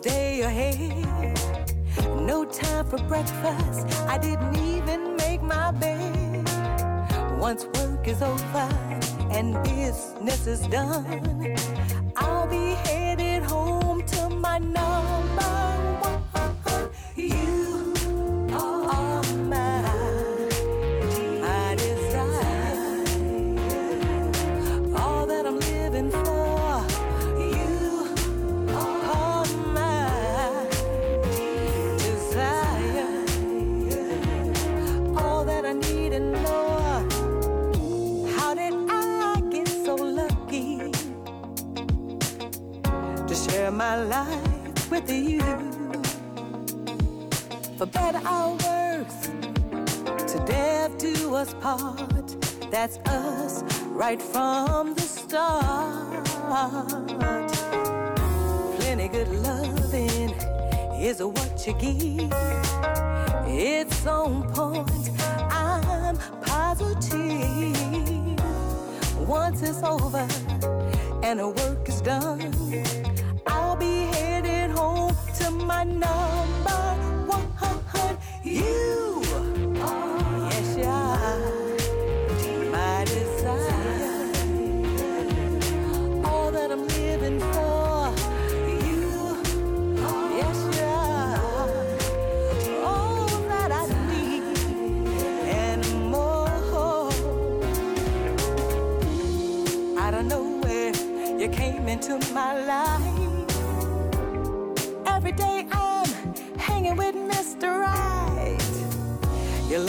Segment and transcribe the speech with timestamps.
[0.00, 1.34] day ahead.
[2.20, 3.86] No time for breakfast.
[4.06, 6.48] I didn't even make my bed.
[7.38, 8.68] Once work is over
[9.30, 11.17] and business is done,
[54.08, 56.24] right from the start
[58.78, 60.30] plenty good loving
[60.98, 62.32] is what you give.
[63.46, 65.10] It's on point,
[65.52, 67.18] I'm positive.
[69.28, 70.26] Once it's over
[71.22, 72.54] and the work is done,
[73.46, 76.27] I'll be headed home to my number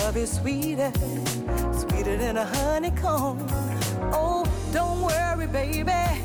[0.09, 0.91] love is sweeter,
[1.71, 3.45] sweeter than a honeycomb.
[4.11, 4.43] Oh,
[4.73, 6.18] don't worry, baby.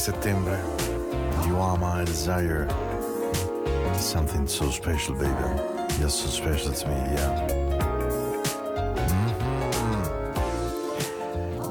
[0.00, 0.58] Settembre.
[1.44, 2.66] You are my desire.
[3.98, 5.34] Something so special, baby.
[5.98, 7.44] You're so special to me, yeah.
[9.08, 9.34] Mhm.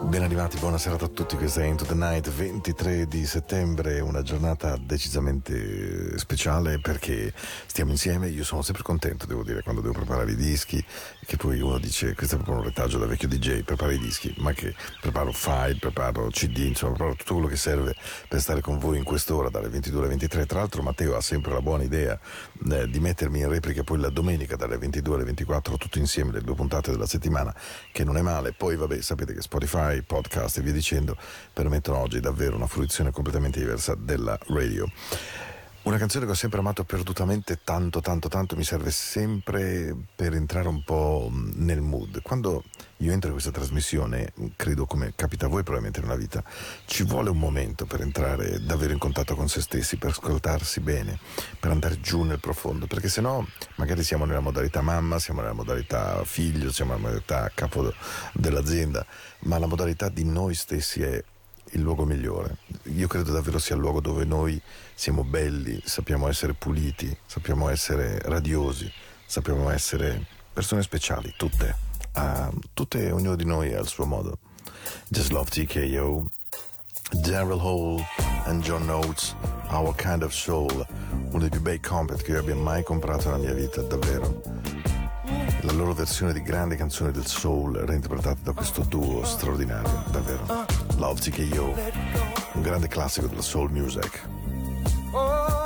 [0.10, 4.22] Ben arrivati, buona serata a tutti, questa è Into the Night, 23 di settembre, una
[4.22, 7.34] giornata decisamente speciale perché
[7.66, 10.84] stiamo insieme, io sono sempre contento, devo dire, quando devo preparare i dischi,
[11.30, 14.34] che poi uno dice, questo è proprio un retaggio da vecchio DJ, prepara i dischi,
[14.40, 17.96] ma che preparo file, preparo CD, insomma, preparo tutto quello che serve
[18.28, 20.48] per stare con voi in quest'ora, dalle 22 alle 23.
[20.48, 22.20] Tra l'altro Matteo ha sempre la buona idea
[22.72, 26.42] eh, di mettermi in replica poi la domenica dalle 22 alle 24, tutto insieme, le
[26.42, 27.56] due puntate della settimana,
[27.92, 28.54] che non è male.
[28.54, 31.16] Poi vabbè, sapete che Spotify, podcast e via dicendo
[31.54, 34.90] permettono oggi davvero una fruizione completamente diversa della radio.
[35.82, 40.68] Una canzone che ho sempre amato perdutamente tanto, tanto, tanto, mi serve sempre per entrare
[40.68, 42.22] un po' nel mood.
[42.22, 42.66] Quando
[42.98, 46.44] io entro in questa trasmissione, credo come capita a voi probabilmente nella vita,
[46.86, 51.18] ci vuole un momento per entrare davvero in contatto con se stessi, per ascoltarsi bene,
[51.58, 53.44] per andare giù nel profondo, perché sennò
[53.76, 57.94] magari siamo nella modalità mamma, siamo nella modalità figlio, siamo nella modalità capo
[58.34, 59.06] dell'azienda,
[59.44, 61.24] ma la modalità di noi stessi è
[61.72, 62.58] il luogo migliore.
[62.96, 64.62] Io credo davvero sia il luogo dove noi
[64.94, 68.92] siamo belli, sappiamo essere puliti, sappiamo essere radiosi,
[69.26, 71.88] sappiamo essere persone speciali, tutte.
[72.16, 74.40] Uh, tutte, ognuno di noi al suo modo.
[75.08, 76.30] Just Love TKO,
[77.22, 78.04] Daryl Hall
[78.46, 79.36] and John Oates,
[79.70, 80.86] Our Kind of Soul,
[81.32, 84.42] uno dei più bei compet che io abbia mai comprato nella mia vita, davvero.
[85.62, 90.79] La loro versione di grandi canzoni del soul reinterpretate da questo duo straordinario, davvero.
[91.00, 91.74] Love TKO,
[92.56, 94.22] un grande classico della soul music.
[95.14, 95.58] Oh.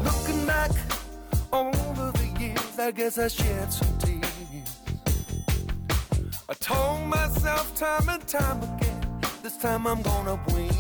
[0.04, 0.72] Looking back
[1.52, 4.80] over the years, I guess I shed some tears.
[6.48, 10.72] I told myself time and time again, this time I'm gonna win.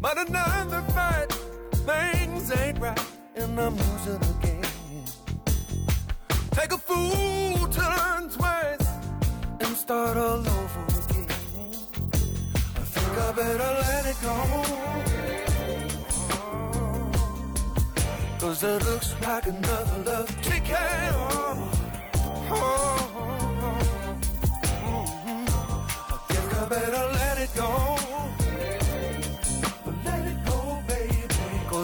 [0.00, 1.30] But another fight,
[1.84, 2.98] things ain't right,
[3.40, 4.64] and I'm losing again.
[6.50, 8.88] Take a fool turn twice
[9.60, 11.26] and start all over again.
[12.76, 14.34] I think I better let it go.
[18.40, 21.68] Cause it looks like another love TKO.
[26.10, 27.97] I think I better let it go.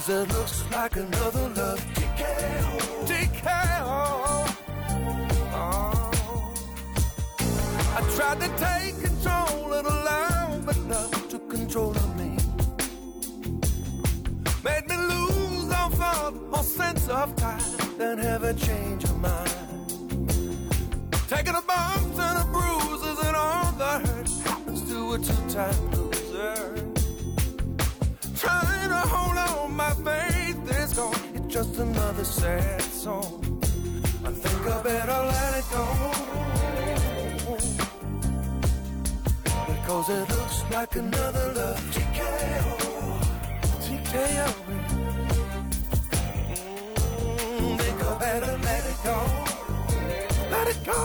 [0.07, 3.07] Cause it looks like another love TKO.
[3.09, 4.55] TKO.
[5.55, 6.55] Oh.
[7.97, 12.37] I tried to take control of the line, but love took control of me.
[14.63, 17.63] Made me lose all thought, all sense of time,
[17.97, 19.49] then have a change of mind.
[21.31, 26.14] Taking the bumps and the bruises and all the hurt happens to a two-time
[29.85, 31.15] my faith is gone.
[31.35, 33.33] It's just another sad song.
[34.29, 35.85] I think I better let it go.
[39.73, 42.75] Because it looks like another love TKO.
[43.85, 44.49] TKO.
[47.59, 49.19] Mm, think I better let it go.
[50.55, 51.01] Let it go.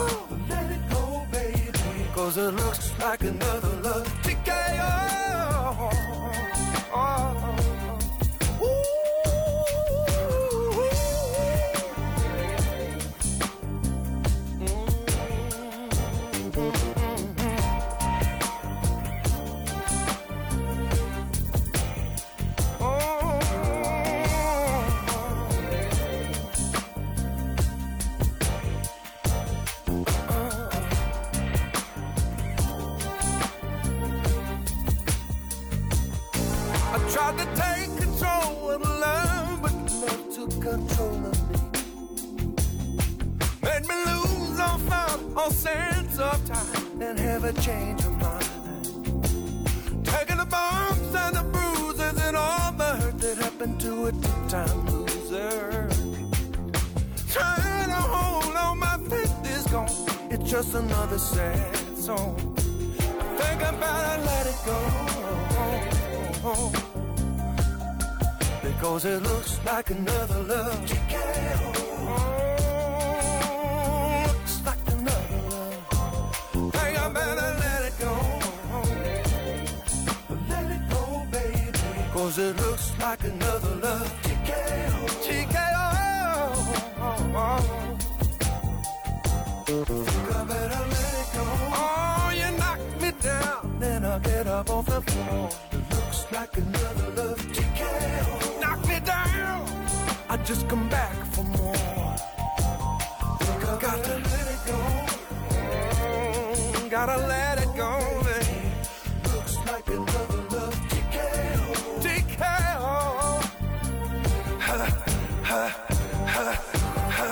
[0.53, 1.71] Let it go, baby.
[2.07, 4.91] Because it looks like another love TKO.
[6.95, 7.49] I
[100.49, 101.75] just come back for more.
[103.37, 104.79] Think I got to let it go.
[106.89, 107.91] Gotta let it go,
[108.23, 108.71] baby.
[109.31, 112.01] Looks like another love TKO.
[112.03, 113.43] TKO.
[114.65, 114.87] Ha, ha,
[115.43, 115.63] ha,
[116.25, 116.47] ha,
[117.17, 117.29] ha,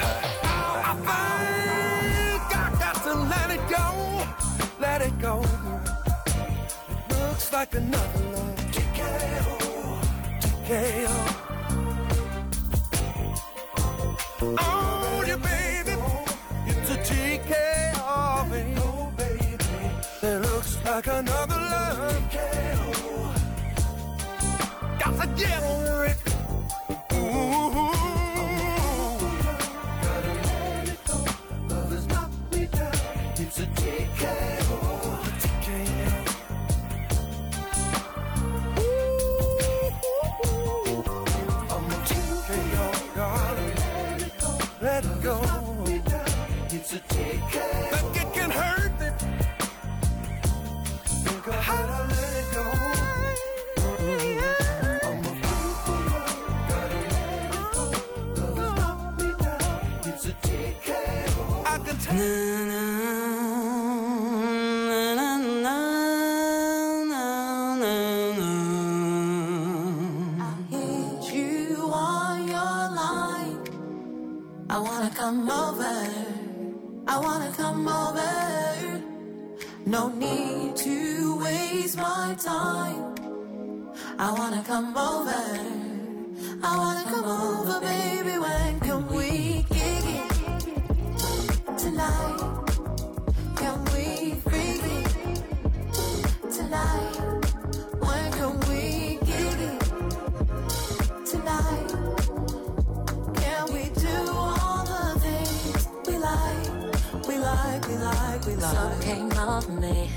[0.00, 0.12] ha.
[0.88, 0.92] I
[2.40, 3.84] think I got to let it go.
[4.80, 5.34] Let it go.
[7.10, 8.56] Looks like another love.
[8.72, 9.44] TKO.
[9.50, 10.00] Oh.
[10.64, 11.47] TKO.
[25.38, 26.17] Yeah.
[84.28, 85.42] I wanna come over.
[86.62, 88.36] I wanna come over, baby.
[88.38, 92.36] When can we gig it tonight?
[93.56, 97.14] Can we freak it tonight?
[98.04, 99.18] When can we
[101.24, 101.88] tonight?
[103.34, 107.26] Can we do all the things we like?
[107.26, 108.76] We like, we like, we like.
[108.76, 110.10] Something came over me.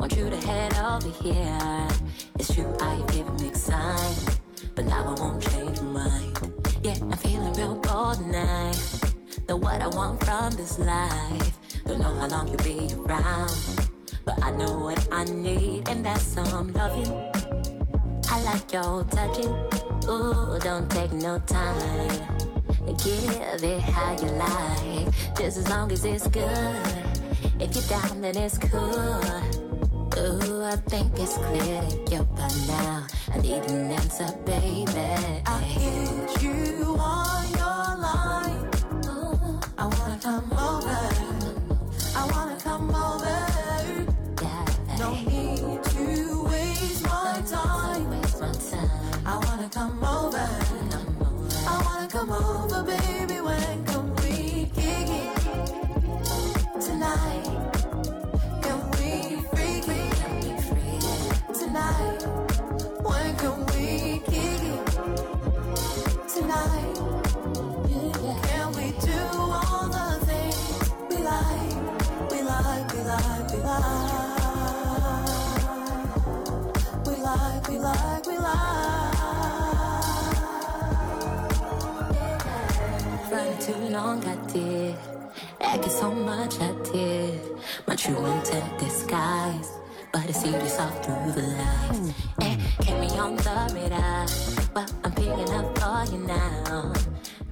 [0.00, 2.09] Want you to head over here
[2.50, 4.40] it's true, I have mixed signs.
[4.74, 6.52] But now I won't change my mind.
[6.82, 8.78] Yeah, I'm feeling real bold tonight
[9.48, 11.58] Know what I want from this life.
[11.86, 13.52] Don't know how long you'll be around.
[14.24, 17.12] But I know what I need, and that's some loving.
[18.30, 19.52] I like your touching.
[20.08, 22.10] Ooh, don't take no time.
[23.04, 26.76] Give it how you like, just as long as it's good.
[27.58, 29.59] If you're down, then it's cool.
[30.20, 33.06] Ooh, I think it's clear to you by now.
[33.32, 34.84] I need an answer, baby.
[35.46, 38.70] I hit you on your line.
[39.06, 40.79] Ooh, I wanna come over.
[83.90, 84.96] Long I did,
[85.60, 87.40] acting so much I did.
[87.86, 89.80] My true intent disguised
[90.12, 92.12] but I see this all through the lights.
[92.40, 94.26] And kept me on the radar,
[94.74, 96.92] but I'm picking up for you now.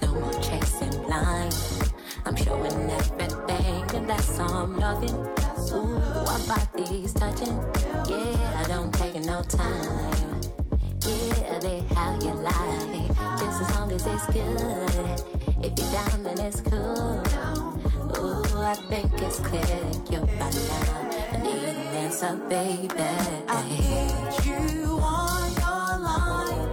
[0.02, 1.54] No more chasing blind.
[2.24, 5.14] I'm showing everything, and that's all I'm loving.
[5.72, 7.56] Ooh, our bodies touching.
[8.08, 10.40] Yeah, I don't take no time.
[11.06, 13.08] Yeah, they how you like.
[13.38, 15.37] Just as long as it's good.
[15.62, 17.22] If you're down, then it's cool.
[18.18, 19.62] Ooh, I think it's clear
[20.10, 21.10] you're by now.
[21.32, 22.94] I need an answer, baby.
[23.48, 26.70] I need you on your line.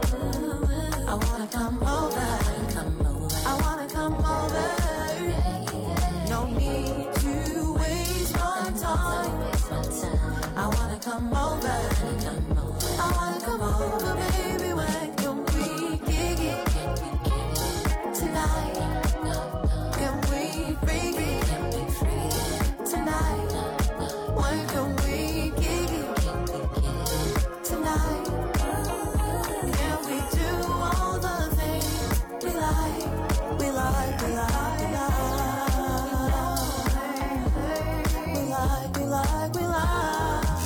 [1.08, 2.28] I wanna come over.
[2.74, 3.36] Come over.
[3.48, 4.68] I wanna come over.
[6.30, 9.34] No need to waste my time.
[10.56, 11.78] I wanna come over.
[12.24, 13.02] Come over.
[13.02, 14.74] I wanna come over, baby.
[14.74, 15.25] When
[18.36, 18.95] night.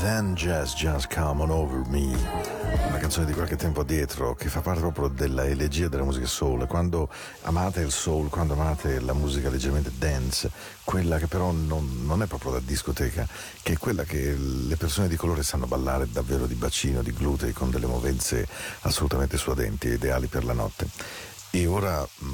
[0.10, 2.18] Then Jazz Just Come On Over Me,
[2.88, 6.66] una canzone di qualche tempo addietro che fa parte proprio della elegia della musica soul.
[6.66, 7.10] Quando
[7.44, 10.50] amate il soul, quando amate la musica leggermente dance,
[10.84, 13.28] quella che però non, non è proprio da discoteca,
[13.62, 17.54] che è quella che le persone di colore sanno ballare davvero di bacino, di glutei,
[17.54, 18.48] con delle movenze
[18.82, 20.88] assolutamente suadenti ideali per la notte.
[21.52, 22.28] E ora mh,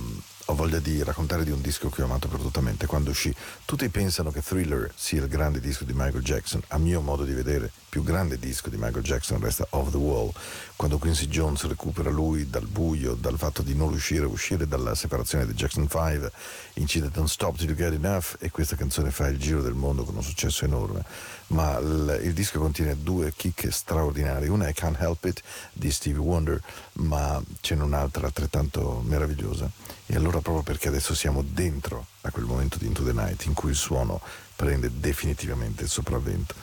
[0.45, 3.33] ho voglia di raccontare di un disco che ho amato perdutamente quando uscì.
[3.65, 6.61] Tutti pensano che Thriller sia il grande disco di Michael Jackson.
[6.67, 10.31] A mio modo di vedere, più grande disco di Michael Jackson resta Off the Wall,
[10.75, 14.93] quando Quincy Jones recupera lui dal buio, dal fatto di non riuscire a uscire dalla
[14.93, 16.31] separazione dei Jackson 5,
[16.73, 20.03] incide Don't Stop Till You Get Enough e questa canzone fa il giro del mondo
[20.03, 21.03] con un successo enorme.
[21.47, 24.49] Ma il, il disco contiene due chicche straordinarie.
[24.49, 25.41] Una è Can't Help It
[25.71, 26.61] di Stevie Wonder,
[26.93, 29.69] ma ce n'è un'altra altrettanto meravigliosa.
[30.07, 33.53] E allora proprio perché adesso siamo dentro a quel momento di Into the Night in
[33.53, 34.21] cui il suono
[34.55, 36.55] prende definitivamente il sopravvento,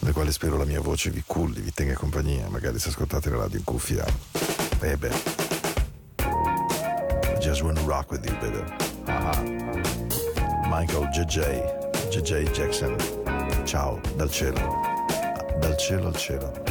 [0.00, 3.38] nel quale spero la mia voce vi culli, vi tenga compagnia, magari se ascoltate la
[3.38, 4.04] radio in cuffia.
[4.80, 5.12] Eh beh.
[6.20, 8.62] I just wanna rock with you, baby.
[9.06, 9.42] Ah.
[10.68, 12.96] Michael JJ, JJ Jackson.
[13.64, 14.60] Ciao, dal cielo.
[15.58, 16.69] Dal cielo al cielo.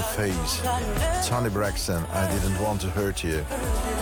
[0.00, 3.44] Babyface, Tony Braxton, I didn't want to hurt you.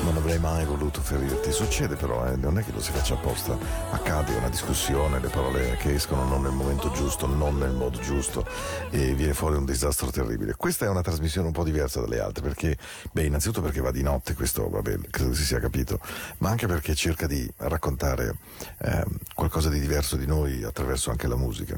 [0.04, 1.50] Non avrei mai voluto ferirti.
[1.50, 3.58] Succede però, eh, non è che lo si faccia apposta.
[3.90, 8.46] Accade una discussione, le parole che escono non nel momento giusto, non nel modo giusto
[8.90, 10.54] e viene fuori un disastro terribile.
[10.54, 12.76] Questa è una trasmissione un po' diversa dalle altre perché,
[13.10, 15.98] beh, innanzitutto perché va di notte, questo vabbè, credo si sia capito,
[16.38, 18.36] ma anche perché cerca di raccontare
[18.82, 21.76] eh, qualcosa di diverso di noi attraverso anche la musica.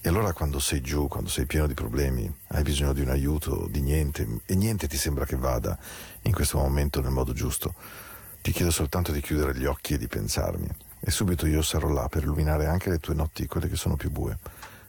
[0.00, 3.66] E allora quando sei giù, quando sei pieno di problemi, hai bisogno di un aiuto,
[3.68, 5.76] di niente, e niente ti sembra che vada
[6.22, 7.74] in questo momento nel modo giusto,
[8.40, 10.68] ti chiedo soltanto di chiudere gli occhi e di pensarmi.
[11.00, 14.10] E subito io sarò là per illuminare anche le tue notti, quelle che sono più
[14.10, 14.38] bue.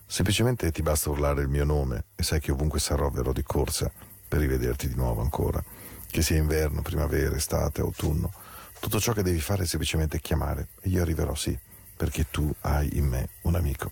[0.05, 3.91] Semplicemente ti basta urlare il mio nome e sai che ovunque sarò verrò di corsa
[4.27, 5.63] per rivederti di nuovo ancora.
[6.09, 8.31] Che sia inverno, primavera, estate, autunno.
[8.79, 11.57] Tutto ciò che devi fare è semplicemente chiamare e io arriverò, sì,
[11.95, 13.91] perché tu hai in me un amico.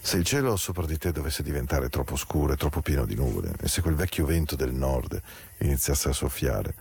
[0.00, 3.52] Se il cielo sopra di te dovesse diventare troppo scuro e troppo pieno di nuvole,
[3.60, 5.20] e se quel vecchio vento del nord
[5.58, 6.74] iniziasse a soffiare,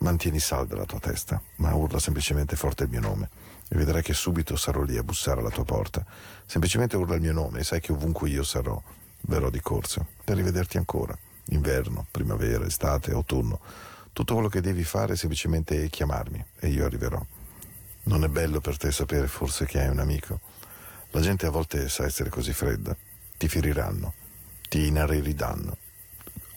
[0.00, 3.30] mantieni salda la tua testa, ma urla semplicemente forte il mio nome,
[3.68, 6.04] e vedrai che subito sarò lì a bussare alla tua porta.
[6.44, 8.80] Semplicemente urla il mio nome e sai che ovunque io sarò,
[9.22, 11.16] verrò di corsa, per rivederti ancora.
[11.50, 13.58] Inverno, primavera, estate, autunno.
[14.12, 17.24] Tutto quello che devi fare è semplicemente chiamarmi, e io arriverò.
[18.04, 20.40] Non è bello per te sapere forse che hai un amico?
[21.16, 22.94] La gente a volte sa essere così fredda.
[23.38, 24.12] Ti feriranno,
[24.68, 25.74] ti inarridiranno.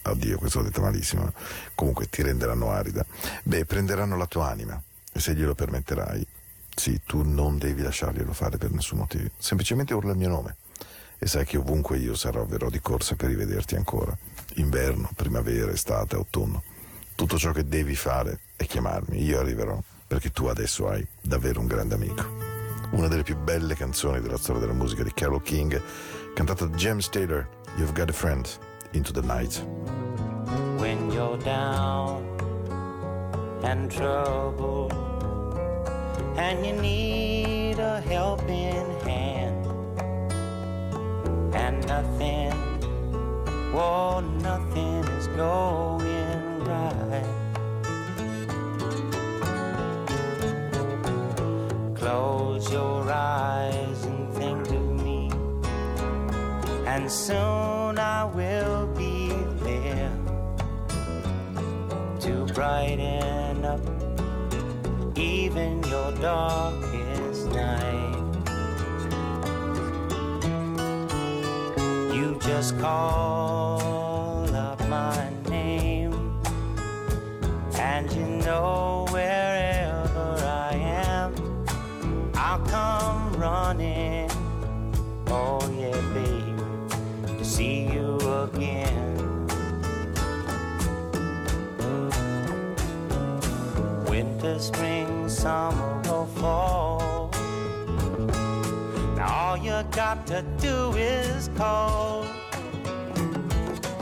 [0.01, 1.31] Oddio, questo l'ho detto malissimo.
[1.73, 3.05] Comunque ti renderanno arida.
[3.43, 4.81] Beh, prenderanno la tua anima.
[5.13, 6.27] E se glielo permetterai,
[6.75, 9.29] sì, tu non devi lasciarglielo fare per nessun motivo.
[9.37, 10.57] Semplicemente urla il mio nome.
[11.17, 14.15] E sai che ovunque io sarò, verrò di corsa per rivederti ancora.
[14.55, 16.63] inverno, primavera, estate, autunno.
[17.15, 21.67] Tutto ciò che devi fare è chiamarmi, io arriverò, perché tu adesso hai davvero un
[21.67, 22.48] grande amico.
[22.91, 25.81] Una delle più belle canzoni della storia della musica di Carole King,
[26.33, 27.47] cantata da James Taylor,
[27.77, 28.47] You've Got a Friend,
[28.91, 29.63] Into the Night.
[30.79, 32.23] when you're down
[33.63, 34.93] and troubled
[36.37, 39.65] and you need a helping hand
[41.53, 42.53] and nothing
[43.73, 47.38] well nothing is going right
[52.09, 55.29] close your eyes and think of me
[56.87, 59.29] and soon I will be
[59.61, 60.11] there
[62.21, 63.85] to brighten up
[65.15, 68.15] even your darkest night.
[72.17, 76.41] You just call out my name,
[77.75, 79.58] and you know where.
[82.51, 84.27] I'll come running.
[85.27, 89.19] Oh, yeah, baby, to see you again.
[94.09, 97.29] winter, spring, summer, or fall.
[99.15, 102.25] Now all you got to do is call,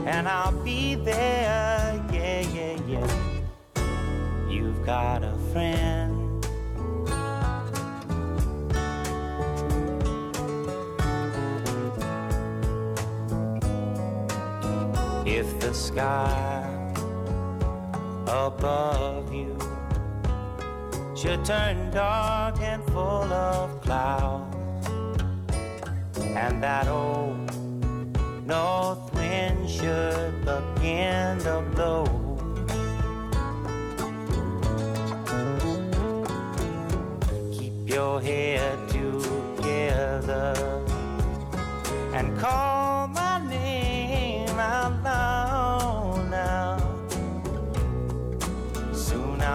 [0.06, 2.02] and I'll be there.
[2.14, 4.50] Yeah, yeah, yeah.
[4.50, 6.07] You've got a friend.
[15.68, 16.64] The sky
[18.26, 19.58] above you
[21.14, 24.88] should turn dark and full of clouds,
[26.20, 27.52] and that old
[28.48, 32.06] north wind should begin to blow.
[37.52, 40.54] Keep your head together
[42.14, 42.97] and call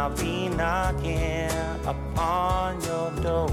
[0.02, 1.48] I'll be knocking
[1.86, 3.48] upon your door.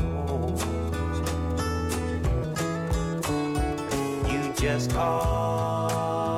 [4.27, 6.28] You just call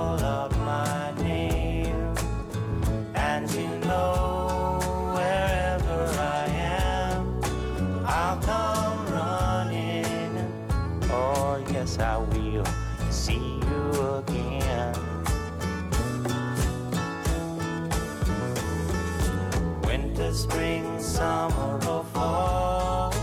[20.41, 23.13] spring, summer, or fall.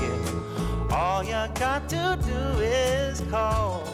[0.00, 0.96] Yeah.
[0.96, 3.84] All you got to do is call,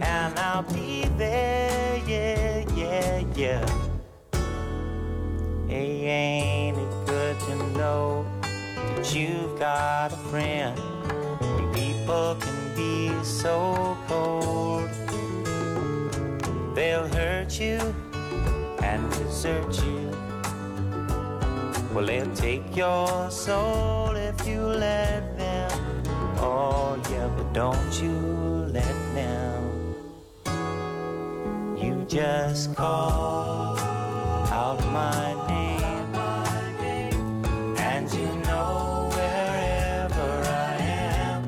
[0.00, 1.96] and I'll be there.
[2.06, 3.66] Yeah, yeah, yeah.
[5.66, 8.24] Hey, ain't it good to know
[8.94, 10.78] that you've got a friend?
[11.40, 14.88] When people can be so cold,
[16.76, 17.78] they'll hurt you
[18.82, 19.99] and desert you.
[22.00, 25.70] Well, they'll take your soul if you let them.
[26.38, 28.14] Oh, yeah, but don't you
[28.72, 29.96] let them.
[31.76, 33.76] You just call
[34.48, 36.14] out my name,
[37.76, 40.76] and you know wherever I
[41.28, 41.44] am,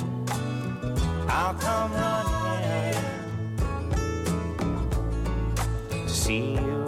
[1.31, 2.93] I'll come running
[5.91, 6.82] to see you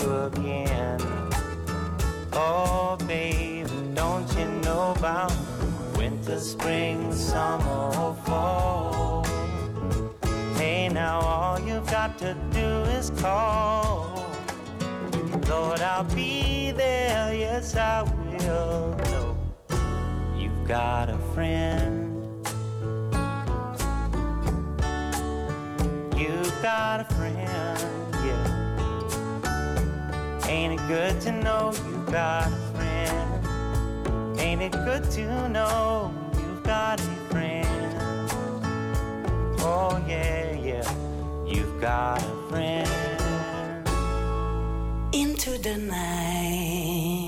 [6.40, 9.24] spring, summer, or fall?
[10.56, 12.66] Hey, now all you've got to do
[12.98, 14.26] is call.
[15.48, 18.14] Lord, I'll be there, yes, I will.
[18.44, 19.36] Know
[20.36, 22.10] you've got a friend.
[26.16, 27.38] You've got a friend,
[28.24, 28.46] yeah.
[30.48, 34.40] Ain't it good to know you've got a friend?
[34.40, 36.12] Ain't it good to know
[36.74, 38.30] a friend?
[39.60, 40.94] Oh, yeah, yeah,
[41.46, 42.88] you've got a friend.
[45.12, 47.23] Into the night.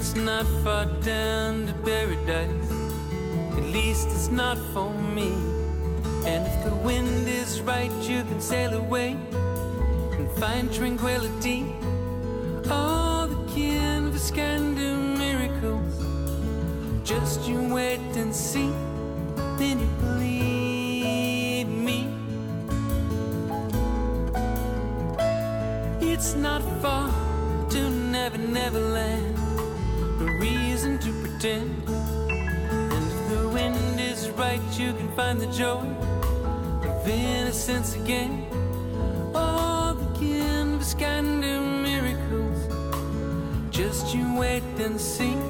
[0.00, 2.70] It's not far down to paradise.
[3.58, 5.30] At least it's not for me.
[6.24, 9.10] And if the wind is right, you can sail away
[10.16, 11.66] and find tranquility.
[12.70, 15.94] All the canvas can do miracles.
[17.04, 18.72] Just you wait and see,
[19.58, 22.08] then you believe me.
[26.00, 27.10] It's not far
[27.68, 29.29] to Never Never Land.
[31.42, 31.72] And
[33.08, 35.86] if the wind is right, you can find the joy
[36.86, 38.46] of innocence again.
[39.34, 40.18] All the
[40.92, 42.68] can do miracles.
[43.70, 45.49] Just you wait and see.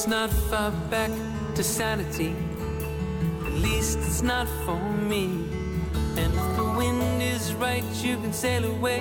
[0.00, 1.10] It's not far back
[1.54, 2.34] to sanity.
[3.44, 5.24] At least it's not for me.
[6.16, 9.00] And if the wind is right, you can sail away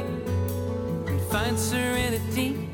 [1.07, 2.68] and find serenity.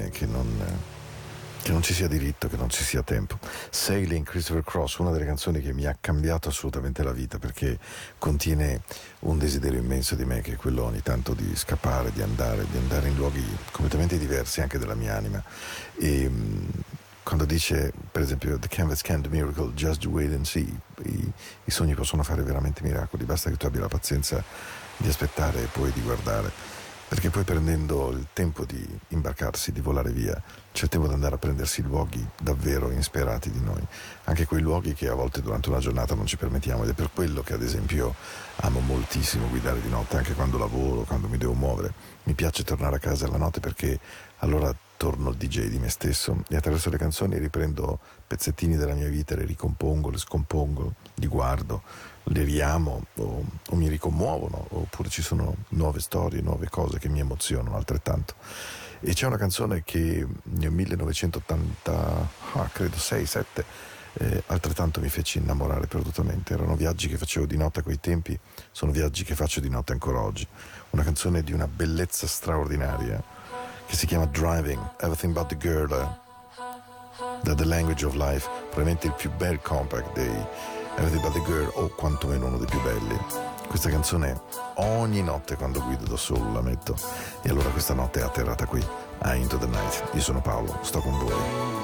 [0.00, 0.48] Bene, che non,
[1.62, 3.38] che non ci sia diritto, che non ci sia tempo.
[3.68, 7.78] Sailing Christopher Cross, una delle canzoni che mi ha cambiato assolutamente la vita perché
[8.18, 8.82] contiene
[9.20, 12.78] un desiderio immenso di me che è quello ogni tanto di scappare, di andare, di
[12.78, 15.42] andare in luoghi completamente diversi anche della mia anima.
[15.98, 16.68] E mh,
[17.22, 20.66] quando dice, per esempio, The canvas can do miracle, just wait and see,
[21.04, 21.32] i,
[21.64, 24.42] i sogni possono fare veramente miracoli, basta che tu abbia la pazienza
[24.96, 26.79] di aspettare e poi di guardare.
[27.10, 30.40] Perché poi prendendo il tempo di imbarcarsi, di volare via,
[30.70, 33.84] c'è tempo di andare a prendersi luoghi davvero insperati di noi,
[34.26, 37.10] anche quei luoghi che a volte durante una giornata non ci permettiamo ed è per
[37.12, 38.14] quello che ad esempio
[38.58, 41.92] amo moltissimo guidare di notte, anche quando lavoro, quando mi devo muovere.
[42.22, 43.98] Mi piace tornare a casa la notte perché
[44.36, 49.08] allora torno il DJ di me stesso e attraverso le canzoni riprendo pezzettini della mia
[49.08, 51.82] vita, le ricompongo, le scompongo, li guardo,
[52.24, 57.20] le riamo o, o mi ricommuovono, oppure ci sono nuove storie, nuove cose che mi
[57.20, 58.34] emozionano altrettanto.
[59.00, 63.64] E c'è una canzone che nel 1980, ah, credo 6-7,
[64.14, 66.52] eh, altrettanto mi fece innamorare perdutamente.
[66.52, 68.38] Erano viaggi che facevo di notte a quei tempi,
[68.70, 70.46] sono viaggi che faccio di notte ancora oggi.
[70.90, 73.22] Una canzone di una bellezza straordinaria
[73.86, 75.88] che si chiama Driving, Everything But the Girl,
[77.42, 80.46] da The Language of Life, probabilmente il più bel compact dei
[80.96, 83.18] The Girl, o quantomeno uno dei più belli.
[83.68, 84.42] Questa canzone
[84.76, 86.96] ogni notte quando guido da solo la metto,
[87.42, 88.84] e allora questa notte è atterrata qui,
[89.18, 90.10] a Into the Night.
[90.12, 91.79] Io sono Paolo, sto con voi.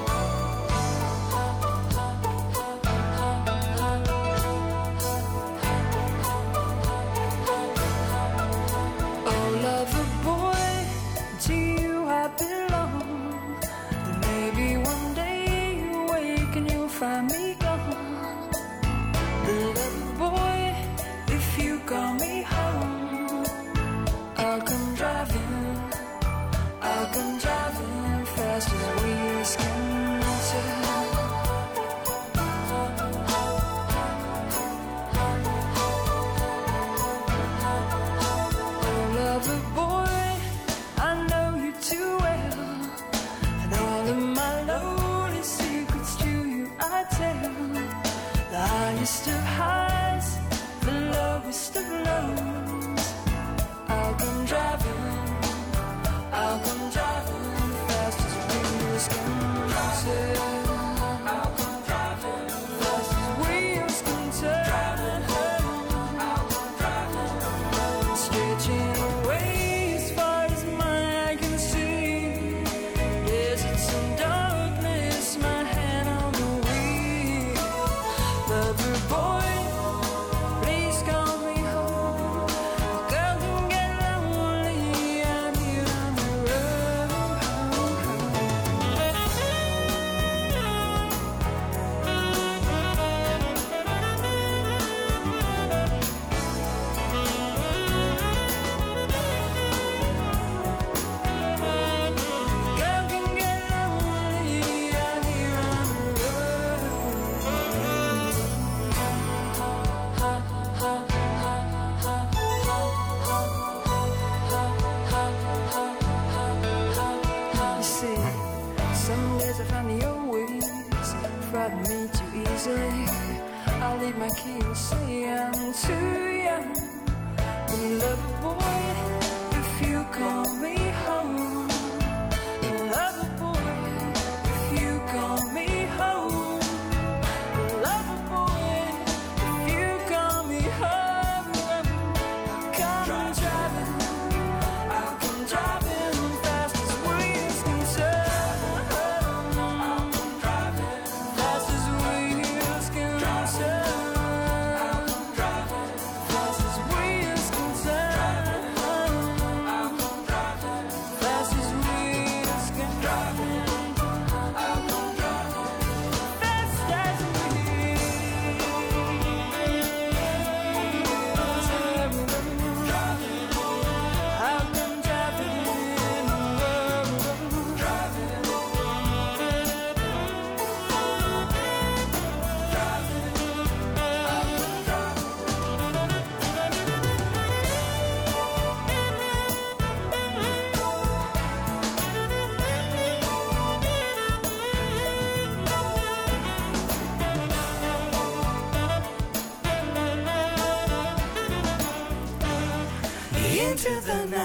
[203.87, 204.36] Into the night.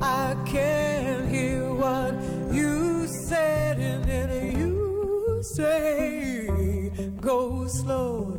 [0.00, 2.14] I can't hear what
[2.52, 6.90] you said, and then you say,
[7.20, 8.38] Go slow.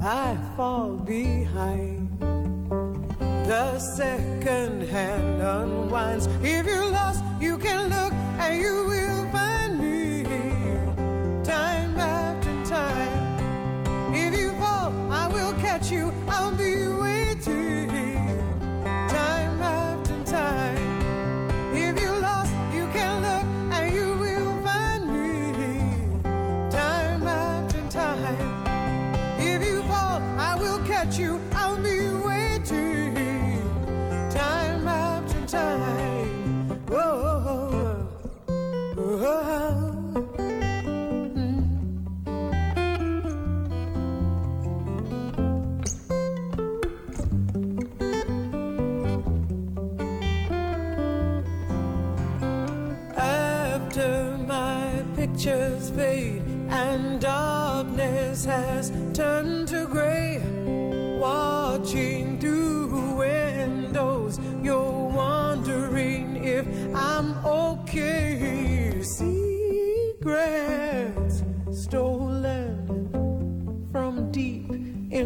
[0.00, 2.08] I fall behind.
[3.48, 6.26] The second hand unwinds.
[6.42, 6.87] If you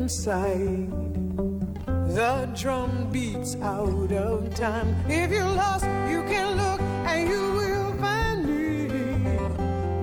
[0.02, 0.90] inside.
[2.18, 4.88] The drum beats out of time.
[5.08, 6.80] If you're lost, you can look
[7.10, 8.88] and you will find me.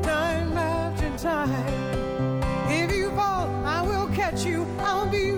[0.02, 2.41] Time after time.
[2.70, 4.66] If you fall, I will catch you.
[4.80, 5.34] I'll be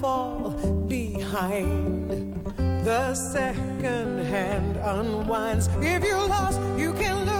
[0.00, 0.50] fall
[0.88, 2.10] behind.
[2.84, 5.68] The second hand unwinds.
[5.80, 7.35] If you're lost, you can look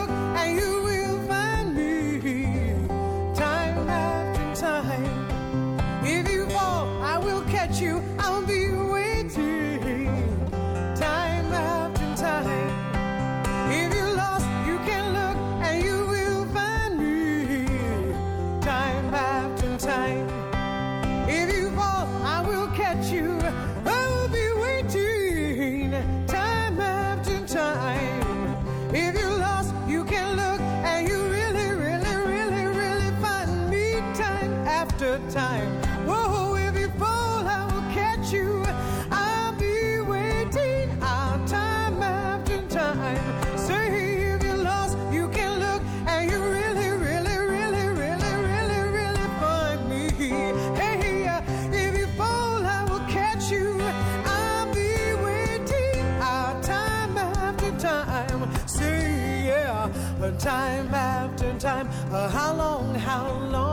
[60.46, 61.88] time after time.
[62.12, 62.94] Uh, how long?
[62.94, 63.65] How long?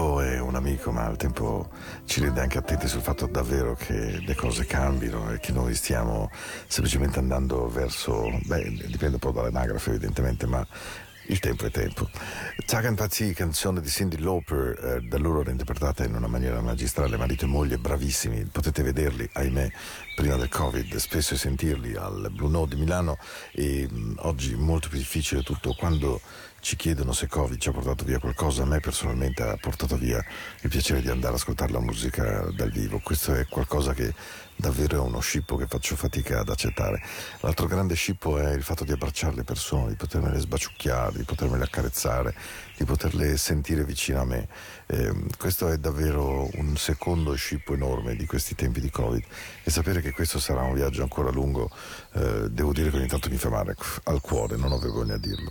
[0.00, 1.68] Tempo è un amico, ma il tempo
[2.06, 6.30] ci rende anche attenti sul fatto davvero che le cose cambino e che noi stiamo
[6.66, 8.30] semplicemente andando verso.
[8.44, 10.66] Beh, dipende un po' dall'anagrafe, evidentemente, ma.
[11.26, 12.08] Il tempo è tempo.
[12.66, 17.44] Tagan Pazzi, canzone di Cindy Lauper, eh, da loro interpretata in una maniera magistrale, marito
[17.44, 19.70] e moglie bravissimi, potete vederli, ahimè,
[20.16, 23.16] prima del Covid, spesso sentirli al Blue Note di Milano
[23.52, 26.20] e mh, oggi molto più difficile tutto quando
[26.60, 30.24] ci chiedono se Covid ci ha portato via qualcosa, a me personalmente ha portato via
[30.60, 34.14] il piacere di andare ad ascoltare la musica dal vivo, questo è qualcosa che
[34.60, 37.02] davvero è uno scippo che faccio fatica ad accettare.
[37.40, 41.64] L'altro grande scippo è il fatto di abbracciare le persone, di potermele sbaciucchiare, di potermele
[41.64, 42.34] accarezzare,
[42.76, 44.48] di poterle sentire vicino a me.
[44.86, 49.24] Ehm, questo è davvero un secondo scippo enorme di questi tempi di Covid
[49.64, 51.70] e sapere che questo sarà un viaggio ancora lungo,
[52.12, 55.18] eh, devo dire che ogni tanto mi fa male al cuore, non ho vergogna a
[55.18, 55.50] dirlo.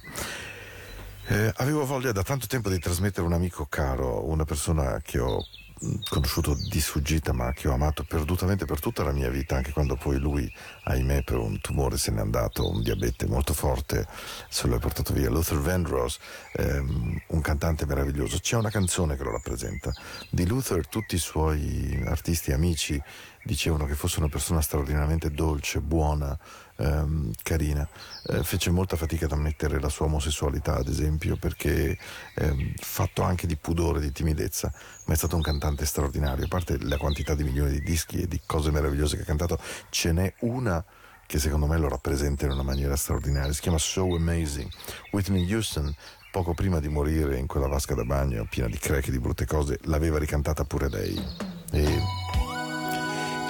[1.31, 5.37] Eh, avevo voglia da tanto tempo di trasmettere un amico caro, una persona che ho
[5.79, 9.71] mh, conosciuto di sfuggita ma che ho amato perdutamente per tutta la mia vita, anche
[9.71, 10.51] quando poi lui,
[10.85, 14.07] ahimè, per un tumore se n'è andato, un diabete molto forte,
[14.49, 15.29] se lo è portato via.
[15.29, 16.17] Luther Vandross,
[16.53, 18.39] ehm, un cantante meraviglioso.
[18.39, 19.93] C'è una canzone che lo rappresenta.
[20.31, 22.99] Di Luther tutti i suoi artisti amici
[23.43, 26.35] dicevano che fosse una persona straordinariamente dolce, buona,
[26.79, 27.87] ehm, carina.
[28.27, 31.97] Eh, fece molta fatica ad ammettere la sua omosessualità, ad esempio, perché
[32.35, 34.71] ehm, fatto anche di pudore, di timidezza,
[35.05, 36.45] ma è stato un cantante straordinario.
[36.45, 39.59] A parte la quantità di milioni di dischi e di cose meravigliose che ha cantato,
[39.89, 40.83] ce n'è una
[41.25, 43.53] che secondo me lo rappresenta in una maniera straordinaria.
[43.53, 44.67] Si chiama So Amazing.
[45.11, 45.93] Whitney Houston
[46.31, 49.45] poco prima di morire in quella vasca da bagno piena di creche e di brutte
[49.45, 51.23] cose, l'aveva ricantata pure lei.
[51.71, 51.99] E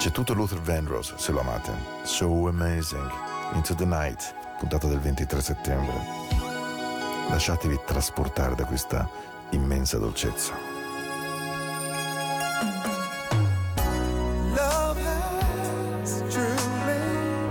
[0.00, 1.74] c'è tutto Luther Vandross, se lo amate.
[2.04, 3.10] So Amazing,
[3.52, 5.92] Into the Night, puntata del 23 settembre.
[7.28, 9.06] Lasciatevi trasportare da questa
[9.50, 10.54] immensa dolcezza.
[14.54, 17.50] Love has truly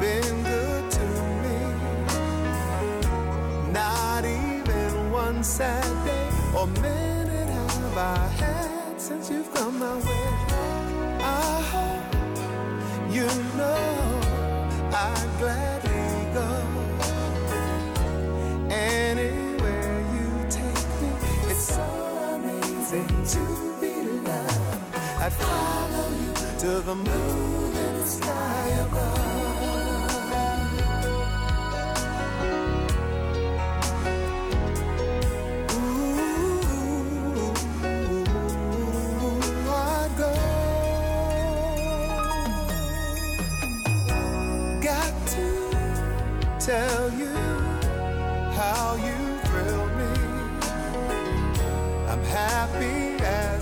[0.00, 1.04] been good to
[1.42, 1.74] me.
[3.70, 10.57] Not even one sad day or minute have I had since you've come my way.
[11.28, 12.14] I hope
[13.16, 14.20] you know
[15.06, 16.50] I'd gladly go
[18.70, 21.10] anywhere you take me.
[21.50, 21.88] It's so
[22.36, 23.42] amazing to
[23.80, 23.94] be
[24.26, 24.96] loved.
[25.24, 26.32] I'd follow you
[26.64, 29.27] to the moon and the sky above.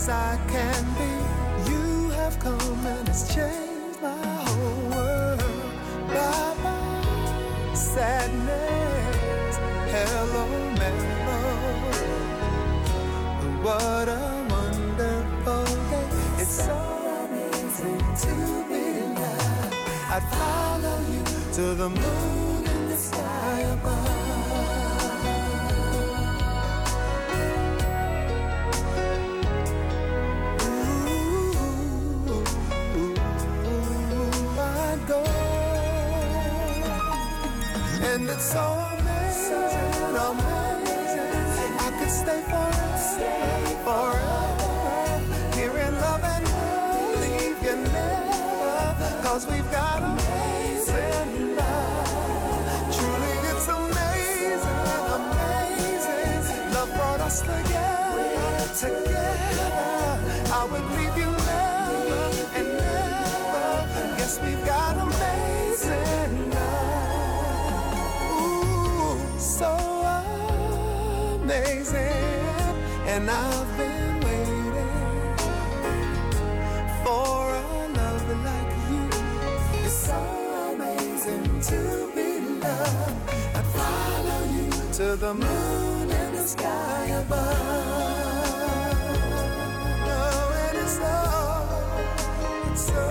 [0.09, 1.71] I can be.
[1.71, 5.41] You have come and it's changed my whole world.
[6.09, 9.57] Bye bye, sadness.
[9.91, 10.47] Hello,
[10.79, 11.43] mellow.
[13.63, 16.43] What a wonderful day.
[16.43, 16.79] It's so
[17.27, 18.35] amazing to
[18.71, 18.85] be
[19.21, 19.75] loved.
[20.15, 22.46] I'd follow you to the moon
[49.37, 52.97] Cause we've got amazing love.
[52.97, 54.81] Truly, it's amazing,
[55.19, 56.73] amazing.
[56.73, 57.77] Love brought us together.
[60.59, 62.23] I would leave you never
[62.57, 63.69] and never.
[64.17, 67.77] Yes, we've got amazing love.
[68.41, 69.71] Ooh, so
[71.43, 72.73] amazing.
[73.07, 73.86] And I've been
[85.19, 87.47] the moon and the sky above.
[90.05, 90.99] Oh, and it's
[92.73, 93.05] it's so,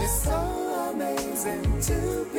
[0.00, 0.40] it's so
[0.92, 2.31] amazing to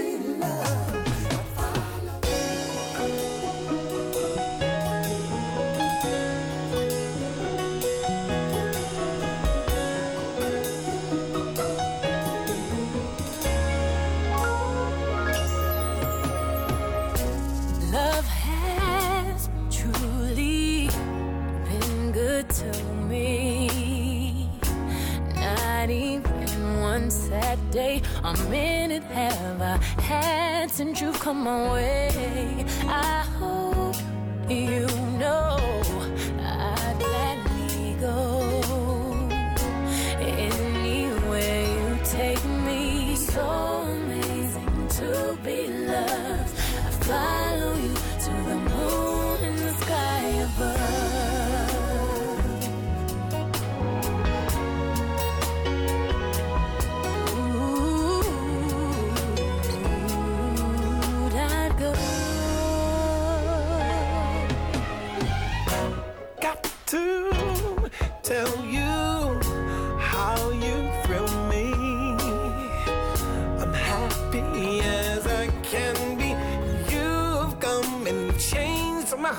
[30.83, 32.65] since you've come my way.
[32.89, 33.95] I hope
[34.49, 34.92] you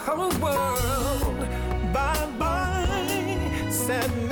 [0.06, 1.38] whole world.
[1.92, 4.23] Bye bye, sadness.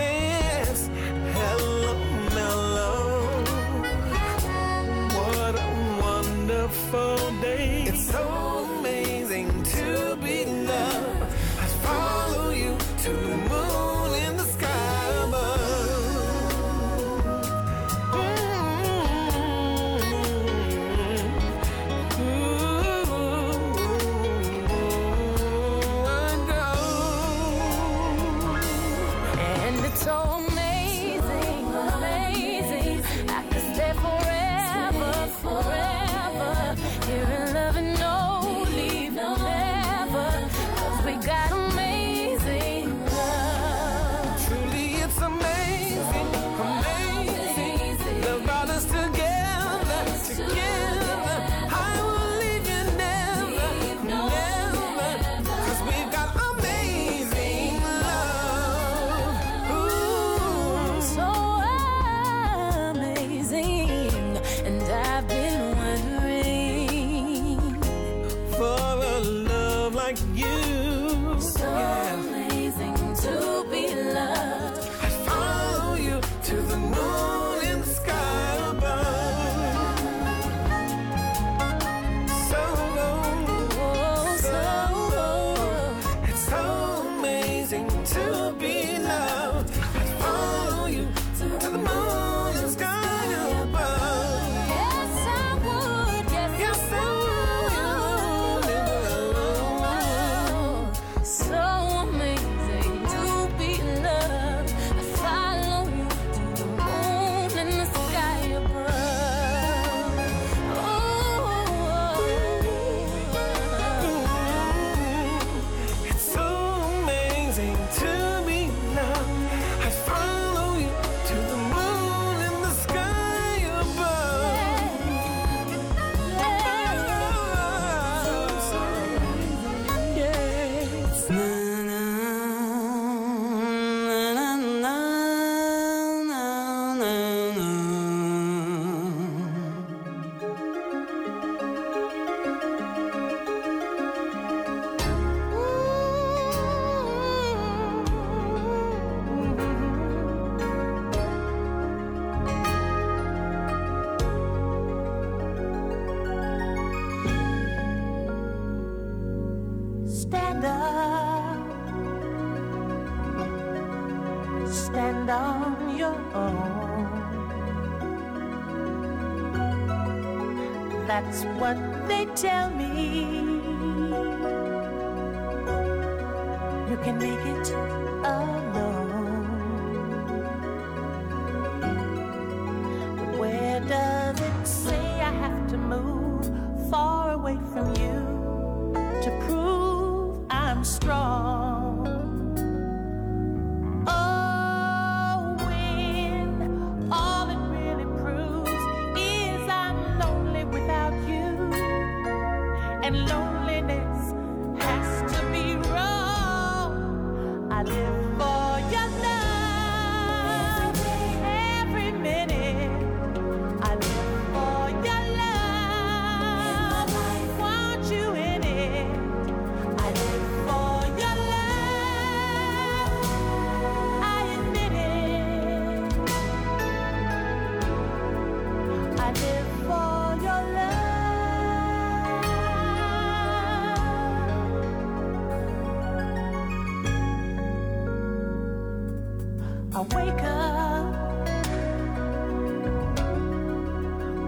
[240.11, 241.15] Wake up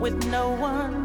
[0.00, 1.03] with no one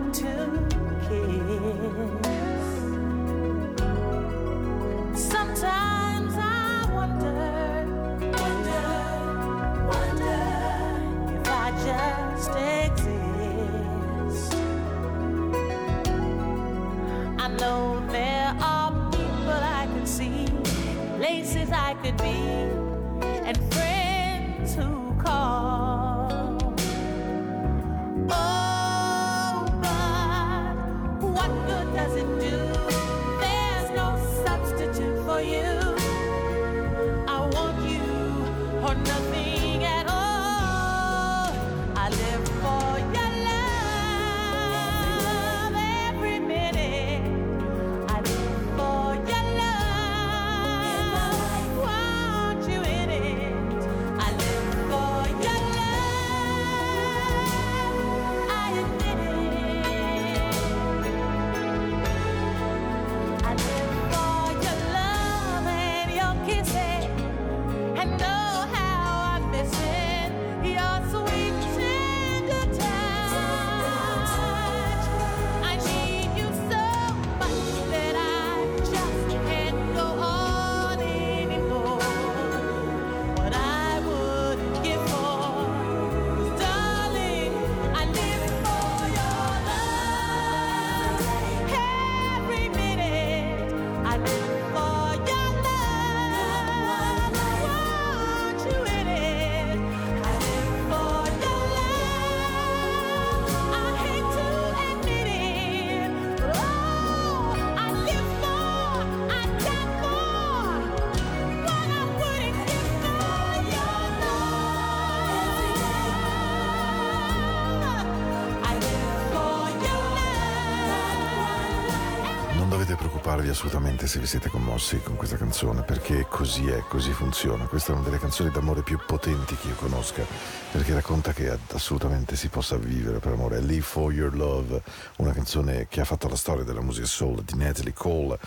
[123.49, 127.65] preoccuparvi assolutamente se vi siete commossi con questa canzone, perché così è, così funziona.
[127.65, 130.23] Questa è una delle canzoni d'amore più potenti che io conosca,
[130.71, 133.57] perché racconta che assolutamente si possa vivere per amore.
[133.57, 134.81] È Live for Your Love,
[135.17, 138.37] una canzone che ha fatto la storia della musica soul di Natalie Cole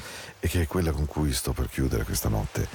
[0.41, 2.69] e che è quella con cui sto per chiudere questa notte.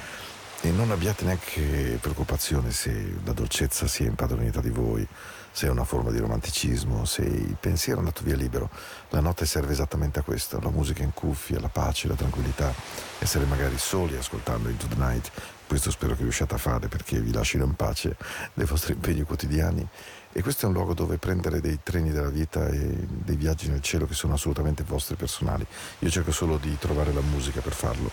[0.62, 5.08] E non abbiate neanche preoccupazione se la dolcezza sia impadronita di voi,
[5.52, 8.70] se è una forma di romanticismo, se il pensiero è andato via libero.
[9.10, 12.74] La notte serve esattamente a questo, la musica in cuffia, la pace, la tranquillità,
[13.20, 15.32] essere magari soli ascoltando Into the Night.
[15.68, 18.18] Questo spero che riusciate a fare perché vi lasciano in pace
[18.54, 19.88] dai vostri impegni quotidiani.
[20.32, 23.82] E questo è un luogo dove prendere dei treni della vita e dei viaggi nel
[23.82, 25.66] cielo che sono assolutamente vostri personali.
[26.00, 28.10] Io cerco solo di trovare la musica per farlo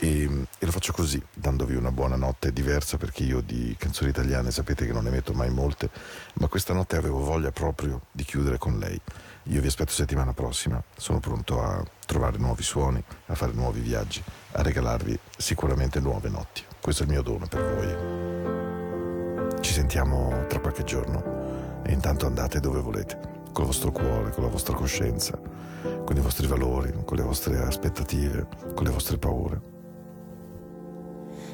[0.00, 4.50] e, e lo faccio così, dandovi una buona notte diversa perché io di canzoni italiane
[4.50, 5.90] sapete che non ne metto mai molte,
[6.34, 8.98] ma questa notte avevo voglia proprio di chiudere con lei.
[9.44, 14.22] Io vi aspetto settimana prossima, sono pronto a trovare nuovi suoni, a fare nuovi viaggi,
[14.52, 16.62] a regalarvi sicuramente nuove notti.
[16.80, 19.60] Questo è il mio dono per voi.
[19.60, 23.18] Ci sentiamo tra qualche giorno e intanto andate dove volete,
[23.52, 25.38] col vostro cuore, con la vostra coscienza,
[25.82, 29.69] con i vostri valori, con le vostre aspettative, con le vostre paure.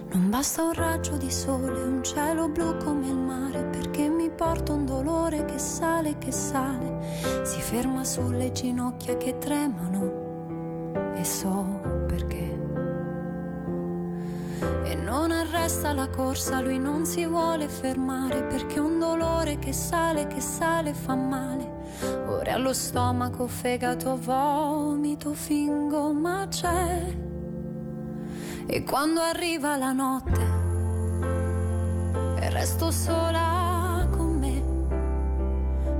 [0.08, 4.72] Non basta un raggio di sole, un cielo blu come il mare, perché mi porta
[4.72, 12.64] un dolore che sale che sale, si ferma sulle ginocchia che tremano e so perché.
[14.84, 20.26] E non arresta la corsa, lui non si vuole fermare perché un dolore che sale,
[20.28, 21.74] che sale fa male.
[22.28, 27.25] Ora allo stomaco, fegato, vomito, fingo, ma c'è.
[28.68, 30.40] E quando arriva la notte
[32.40, 34.60] e resto sola con me,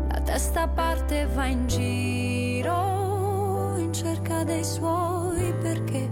[0.09, 6.11] la testa parte e va in giro in cerca dei suoi perché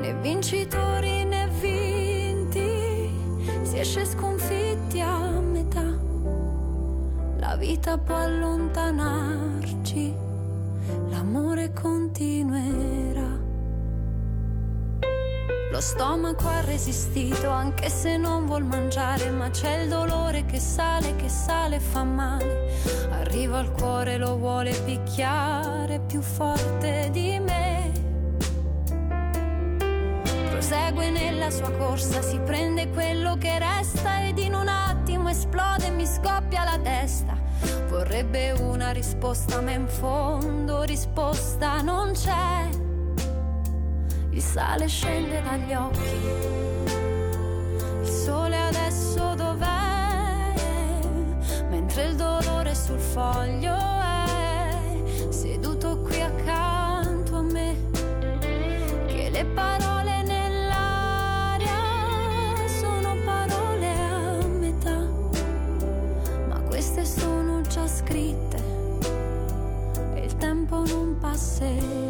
[0.00, 3.08] né vincitori né vinti
[3.62, 5.84] si esce sconfitti a metà.
[7.38, 10.12] La vita può allontanarci,
[11.10, 13.41] l'amore continuerà.
[15.82, 21.28] Stomaco ha resistito anche se non vuol mangiare, ma c'è il dolore che sale, che
[21.28, 22.70] sale, fa male.
[23.10, 27.90] Arriva al cuore, lo vuole picchiare più forte di me.
[30.50, 35.90] Prosegue nella sua corsa, si prende quello che resta ed in un attimo esplode e
[35.90, 37.36] mi scoppia la testa.
[37.88, 42.81] Vorrebbe una risposta, ma in fondo risposta non c'è.
[44.34, 46.18] Il sale scende dagli occhi.
[48.00, 50.54] Il sole adesso dov'è?
[51.68, 57.76] Mentre il dolore sul foglio è seduto qui accanto a me.
[59.06, 61.76] Che le parole nell'aria
[62.80, 65.06] sono parole a metà.
[66.48, 68.56] Ma queste sono già scritte
[70.14, 72.01] e il tempo non passerà.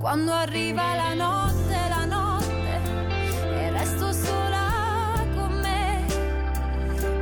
[0.00, 2.80] Quando arriva la notte, la notte,
[3.52, 6.06] e resto sola con me,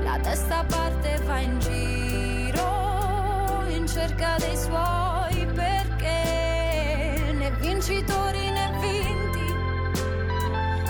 [0.05, 9.53] la testa parte va in giro in cerca dei suoi perché né vincitori né vinti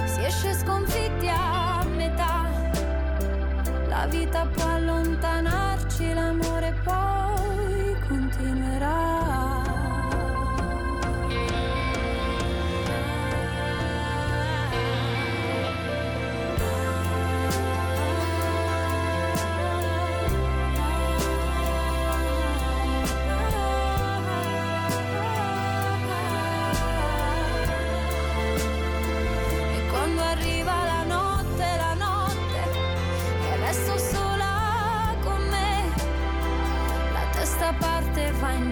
[0.05, 2.45] si esce sconfitti a metà.
[3.86, 7.28] La vita può allontanarci, l'amore poi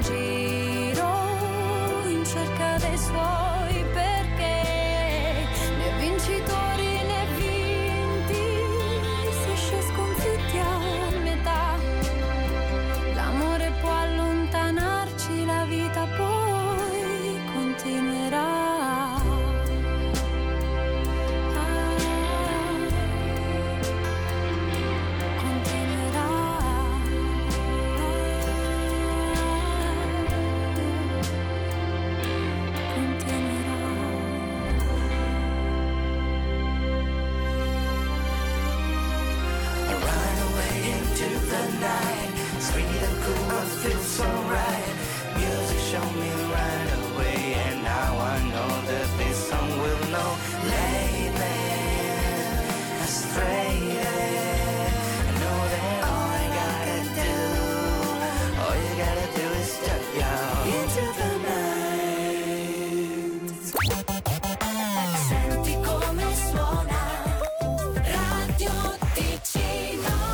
[0.02, 0.45] Jesus.